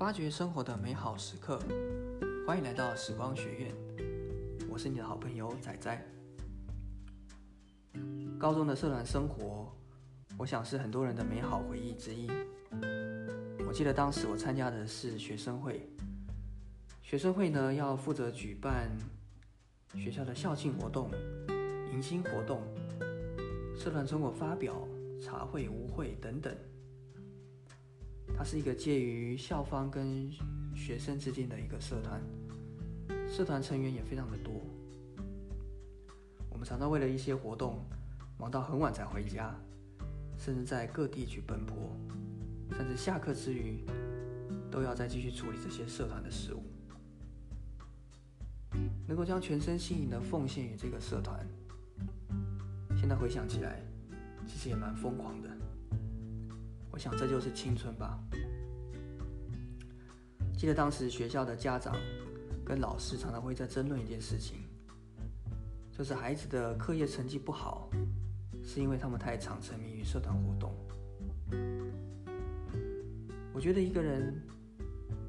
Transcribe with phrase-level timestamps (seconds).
[0.00, 1.60] 发掘生活的美好时刻，
[2.46, 3.74] 欢迎来到时光学院。
[4.66, 6.02] 我是你的好朋友仔仔。
[8.38, 9.70] 高中的社团生活，
[10.38, 12.30] 我想是很多人的美好回忆之一。
[13.68, 15.86] 我记得当时我参加的是学生会，
[17.02, 18.88] 学生会呢要负责举办
[19.96, 21.10] 学校的校庆活动、
[21.92, 22.62] 迎新活动、
[23.76, 24.88] 社团成果发表、
[25.20, 26.56] 茶会、舞会等等。
[28.36, 30.30] 它是一个介于校方跟
[30.74, 32.20] 学生之间的一个社团，
[33.28, 34.62] 社团成员也非常的多。
[36.48, 37.84] 我们常常为了一些活动，
[38.38, 39.54] 忙到很晚才回家，
[40.38, 41.76] 甚至在各地去奔波，
[42.76, 43.84] 甚至下课之余，
[44.70, 46.62] 都要再继续处理这些社团的事务。
[49.06, 51.46] 能够将全身心灵的奉献于这个社团，
[52.96, 53.82] 现在回想起来，
[54.46, 55.50] 其实也蛮疯狂的。
[57.00, 58.20] 我想这就是青春吧。
[60.54, 61.96] 记得当时学校的家长
[62.62, 64.58] 跟老师常常会在争论一件事情，
[65.96, 67.88] 就是孩子的课业成绩不好，
[68.62, 70.74] 是因为他们太常沉迷于社团活动。
[73.54, 74.38] 我觉得一个人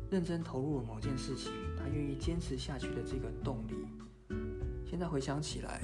[0.10, 3.88] 认真投入了某件事情，他愿意坚持下去的这个动力，
[4.86, 5.82] 现在回想起来，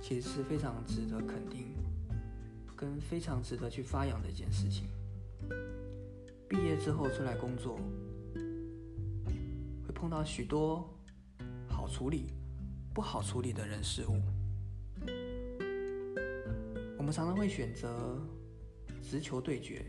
[0.00, 1.76] 其实是非常值得肯定。
[2.78, 4.88] 跟非常值得去发扬的一件事情。
[6.48, 7.76] 毕业之后出来工作，
[9.84, 10.88] 会碰到许多
[11.66, 12.32] 好处理、
[12.94, 14.22] 不好处理的人事物。
[16.96, 18.16] 我们常常会选择
[19.02, 19.84] 直球对决，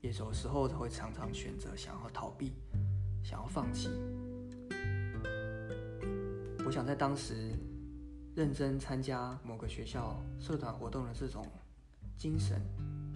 [0.00, 2.52] 也有时候会常常选择想要逃避、
[3.24, 3.88] 想要放弃。
[6.64, 7.34] 我想在当时
[8.36, 11.44] 认真参加某个学校社团活动的这种。
[12.16, 12.62] 精神，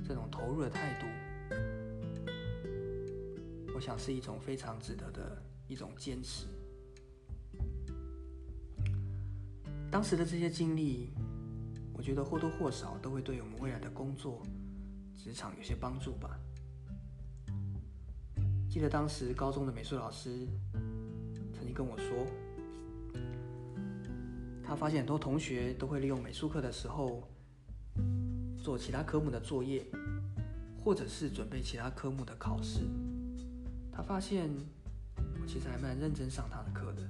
[0.07, 1.07] 这种投入的态度，
[3.73, 6.47] 我想是一种非常值得的一种坚持。
[9.93, 11.13] 当时的这些经历，
[11.95, 14.43] 我觉得或多或少都会对我们未来的工作、
[15.17, 16.37] 职场有些帮助吧。
[18.69, 20.49] 记得当时高中的美术老师
[21.55, 22.27] 曾经跟我说，
[24.65, 27.23] 他发现很多同学都会利用美术课的时候。
[28.67, 29.87] 做其他科目的作业，
[30.83, 32.81] 或者是准备其他科目的考试，
[33.93, 34.51] 他发现
[35.41, 37.03] 我其实还蛮认真上他的课的。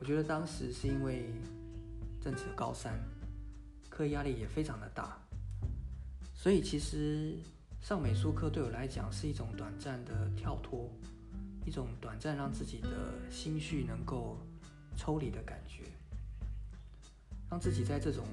[0.00, 1.26] 我觉得当时是因为
[2.18, 2.98] 正值高三，
[3.90, 5.18] 课业压力也非常的大，
[6.34, 7.36] 所以其实
[7.82, 10.90] 上美术课对我来讲是一种短暂的跳脱，
[11.66, 12.88] 一种短暂让自己的
[13.30, 14.38] 心绪能够
[14.96, 15.82] 抽离的感觉，
[17.50, 18.24] 让自己在这种。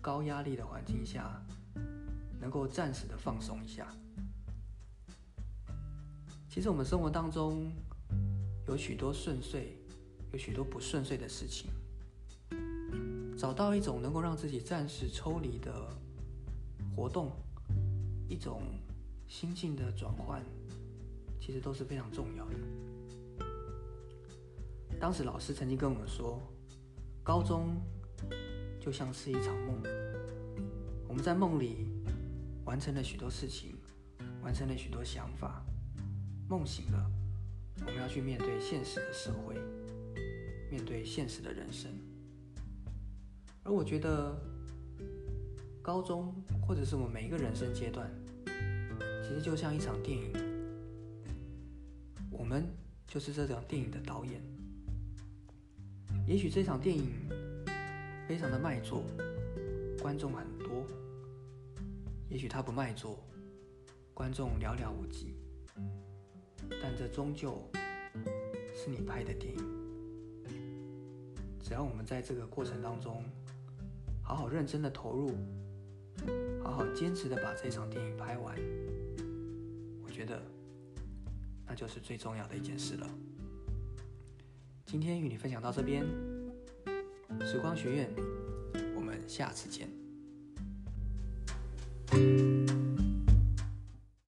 [0.00, 1.42] 高压力的环境下，
[2.40, 3.86] 能够暂时的放松一下。
[6.48, 7.70] 其实我们生活当中
[8.66, 9.76] 有许多顺遂，
[10.32, 11.70] 有许多不顺遂的事情。
[13.36, 15.96] 找到一种能够让自己暂时抽离的
[16.96, 17.30] 活动，
[18.28, 18.62] 一种
[19.28, 20.42] 心境的转换，
[21.40, 22.54] 其实都是非常重要的。
[24.98, 26.40] 当时老师曾经跟我们说，
[27.22, 27.76] 高中。
[28.88, 29.82] 就像是一场梦，
[31.06, 31.88] 我们在梦里
[32.64, 33.76] 完成了许多事情，
[34.42, 35.62] 完成了许多想法。
[36.48, 37.10] 梦醒了，
[37.80, 39.56] 我们要去面对现实的社会，
[40.70, 41.90] 面对现实的人生。
[43.62, 44.34] 而我觉得，
[45.82, 46.34] 高中
[46.66, 48.10] 或者是我们每一个人生阶段，
[49.22, 50.32] 其实就像一场电影，
[52.30, 52.66] 我们
[53.06, 54.40] 就是这场电影的导演。
[56.26, 57.37] 也许这场电影。
[58.28, 59.06] 非常的卖座，
[60.02, 60.86] 观众很多。
[62.28, 63.18] 也许他不卖座，
[64.12, 65.34] 观众寥寥无几。
[66.82, 67.66] 但这终究
[68.74, 69.64] 是你拍的电影。
[71.58, 73.24] 只要我们在这个过程当中，
[74.22, 75.32] 好好认真的投入，
[76.62, 78.54] 好好坚持的把这场电影拍完，
[80.04, 80.38] 我觉得
[81.66, 83.08] 那就是最重要的一件事了。
[84.84, 86.04] 今天与你分享到这边。
[87.44, 88.10] 时光学院，
[88.94, 89.88] 我们下次见。